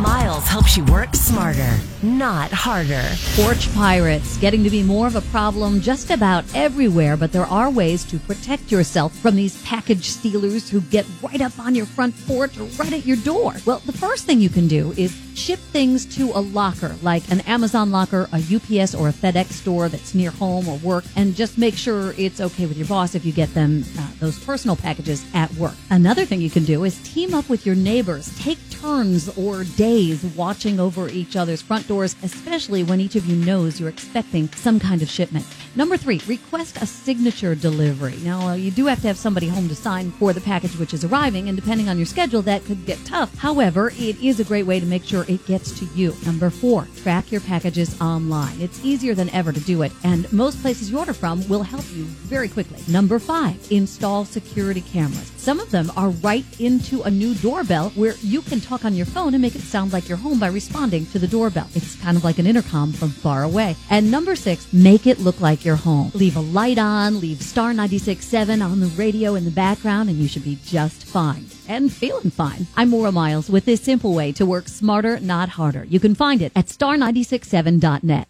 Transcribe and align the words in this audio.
Miles 0.00 0.48
helps 0.48 0.78
you 0.78 0.84
work 0.86 1.14
smarter, 1.14 1.76
not 2.02 2.50
harder. 2.50 3.04
Porch 3.34 3.70
pirates 3.74 4.38
getting 4.38 4.64
to 4.64 4.70
be 4.70 4.82
more 4.82 5.06
of 5.06 5.14
a 5.14 5.20
problem 5.20 5.82
just 5.82 6.10
about 6.10 6.42
everywhere, 6.54 7.18
but 7.18 7.32
there 7.32 7.44
are 7.44 7.70
ways 7.70 8.02
to 8.04 8.18
protect 8.20 8.72
yourself 8.72 9.14
from 9.14 9.36
these 9.36 9.62
package 9.62 10.08
stealers 10.08 10.70
who 10.70 10.80
get 10.80 11.04
right 11.22 11.42
up 11.42 11.58
on 11.58 11.74
your 11.74 11.84
front 11.84 12.14
porch 12.26 12.58
or 12.58 12.64
right 12.82 12.94
at 12.94 13.04
your 13.04 13.18
door. 13.18 13.56
Well, 13.66 13.82
the 13.84 13.92
first 13.92 14.24
thing 14.24 14.40
you 14.40 14.48
can 14.48 14.68
do 14.68 14.92
is 14.96 15.14
ship 15.34 15.58
things 15.58 16.06
to 16.16 16.30
a 16.30 16.40
locker, 16.40 16.96
like 17.02 17.30
an 17.30 17.40
Amazon 17.40 17.90
locker, 17.90 18.26
a 18.32 18.36
UPS 18.36 18.94
or 18.94 19.08
a 19.08 19.12
FedEx 19.12 19.52
store 19.52 19.90
that's 19.90 20.14
near 20.14 20.30
home 20.30 20.66
or 20.66 20.78
work, 20.78 21.04
and 21.16 21.36
just 21.36 21.58
make 21.58 21.74
sure 21.74 22.14
it's 22.16 22.40
okay 22.40 22.64
with 22.64 22.78
your 22.78 22.86
boss 22.86 23.14
if 23.14 23.26
you 23.26 23.32
get 23.32 23.52
them 23.52 23.84
uh, 23.98 24.10
those 24.18 24.42
personal 24.44 24.76
packages 24.76 25.24
at 25.34 25.52
work. 25.54 25.74
Another 25.90 26.24
thing 26.24 26.40
you 26.40 26.50
can 26.50 26.64
do 26.64 26.84
is 26.84 26.98
team 27.02 27.34
up 27.34 27.48
with 27.50 27.66
your 27.66 27.74
neighbors. 27.74 28.34
Take 28.38 28.58
turns 28.70 29.28
or 29.36 29.64
days 29.90 30.22
watching 30.36 30.78
over 30.78 31.08
each 31.08 31.34
other's 31.34 31.60
front 31.60 31.88
doors, 31.88 32.14
especially 32.22 32.84
when 32.84 33.00
each 33.00 33.16
of 33.16 33.26
you 33.26 33.34
knows 33.44 33.80
you're 33.80 33.88
expecting 33.88 34.46
some 34.50 34.78
kind 34.78 35.02
of 35.02 35.10
shipment. 35.10 35.44
Number 35.74 35.96
three, 35.96 36.20
request 36.28 36.76
a 36.80 36.86
signature 36.86 37.56
delivery. 37.56 38.14
Now, 38.22 38.50
uh, 38.50 38.54
you 38.54 38.70
do 38.70 38.86
have 38.86 39.00
to 39.00 39.08
have 39.08 39.18
somebody 39.18 39.48
home 39.48 39.68
to 39.68 39.74
sign 39.74 40.12
for 40.12 40.32
the 40.32 40.40
package 40.40 40.78
which 40.78 40.94
is 40.94 41.04
arriving, 41.04 41.48
and 41.48 41.56
depending 41.56 41.88
on 41.88 41.96
your 41.96 42.06
schedule, 42.06 42.40
that 42.42 42.64
could 42.66 42.86
get 42.86 43.04
tough. 43.04 43.36
However, 43.36 43.90
it 43.96 44.16
is 44.22 44.38
a 44.38 44.44
great 44.44 44.64
way 44.64 44.78
to 44.78 44.86
make 44.86 45.04
sure 45.04 45.24
it 45.26 45.44
gets 45.46 45.76
to 45.80 45.84
you. 45.86 46.14
Number 46.24 46.50
four, 46.50 46.86
track 47.02 47.32
your 47.32 47.40
packages 47.40 48.00
online. 48.00 48.60
It's 48.60 48.84
easier 48.84 49.16
than 49.16 49.30
ever 49.30 49.52
to 49.52 49.60
do 49.60 49.82
it, 49.82 49.90
and 50.04 50.32
most 50.32 50.62
places 50.62 50.90
you 50.90 50.98
order 50.98 51.12
from 51.12 51.46
will 51.48 51.64
help 51.64 51.84
you 51.94 52.04
very 52.30 52.48
quickly. 52.48 52.80
Number 52.86 53.18
five, 53.18 53.56
install 53.72 54.24
security 54.24 54.82
cameras. 54.82 55.32
Some 55.40 55.58
of 55.58 55.70
them 55.70 55.90
are 55.96 56.10
right 56.10 56.44
into 56.60 57.00
a 57.00 57.10
new 57.10 57.34
doorbell 57.34 57.88
where 57.94 58.12
you 58.20 58.42
can 58.42 58.60
talk 58.60 58.84
on 58.84 58.94
your 58.94 59.06
phone 59.06 59.32
and 59.32 59.40
make 59.40 59.54
it 59.54 59.62
sound 59.62 59.90
like 59.90 60.06
you're 60.06 60.18
home 60.18 60.38
by 60.38 60.48
responding 60.48 61.06
to 61.06 61.18
the 61.18 61.26
doorbell. 61.26 61.66
It's 61.74 61.96
kind 61.96 62.18
of 62.18 62.24
like 62.24 62.38
an 62.38 62.46
intercom 62.46 62.92
from 62.92 63.08
far 63.08 63.42
away. 63.42 63.74
And 63.88 64.10
number 64.10 64.36
six, 64.36 64.70
make 64.70 65.06
it 65.06 65.18
look 65.18 65.40
like 65.40 65.64
you're 65.64 65.76
home. 65.76 66.10
Leave 66.12 66.36
a 66.36 66.40
light 66.40 66.76
on, 66.76 67.20
leave 67.20 67.40
Star 67.40 67.72
96.7 67.72 68.62
on 68.62 68.80
the 68.80 68.86
radio 68.88 69.34
in 69.34 69.46
the 69.46 69.50
background, 69.50 70.10
and 70.10 70.18
you 70.18 70.28
should 70.28 70.44
be 70.44 70.58
just 70.62 71.04
fine 71.04 71.46
and 71.66 71.90
feeling 71.90 72.30
fine. 72.30 72.66
I'm 72.76 72.90
Maura 72.90 73.12
Miles 73.12 73.48
with 73.48 73.64
this 73.64 73.80
simple 73.80 74.12
way 74.12 74.32
to 74.32 74.44
work 74.44 74.68
smarter, 74.68 75.20
not 75.20 75.48
harder. 75.48 75.84
You 75.84 76.00
can 76.00 76.14
find 76.14 76.42
it 76.42 76.52
at 76.54 76.66
star967.net. 76.66 78.18